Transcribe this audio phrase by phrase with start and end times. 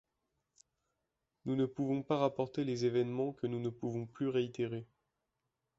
[1.45, 4.87] Nous ne pouvons pas rapporter les événements que nous ne pouvons plus réitérer.